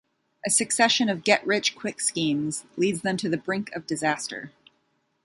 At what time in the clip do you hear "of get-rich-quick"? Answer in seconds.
1.09-1.99